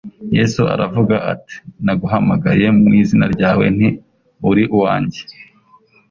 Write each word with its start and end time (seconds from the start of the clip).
Yesu 0.37 0.61
aravuga 0.73 1.15
ati: 1.33 1.55
«Naguhamagaye 1.85 2.65
mu 2.79 2.89
izina 3.01 3.25
ryawe 3.33 3.65
nti: 3.75 3.89
uri 4.49 4.63
uwanjye.» 4.75 5.21